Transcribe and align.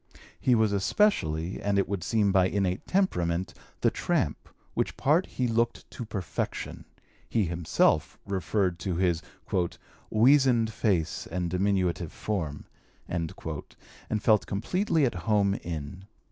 He 0.39 0.55
was 0.55 0.73
especially, 0.73 1.61
and 1.61 1.77
it 1.77 1.87
would 1.87 2.03
seem 2.03 2.31
by 2.31 2.47
innate 2.47 2.87
temperament, 2.87 3.53
the 3.81 3.91
tramp, 3.91 4.49
which 4.73 4.97
part 4.97 5.27
he 5.27 5.47
looked 5.47 5.87
to 5.91 6.05
perfection 6.05 6.85
(he 7.29 7.45
himself 7.45 8.17
referred 8.25 8.79
to 8.79 8.95
his 8.95 9.21
"weasoned 10.09 10.73
face 10.73 11.27
and 11.27 11.51
diminutive 11.51 12.11
form") 12.11 12.65
and 13.07 13.31
felt 14.19 14.47
completely 14.47 15.05
at 15.05 15.13
home 15.13 15.53
in. 15.53 16.05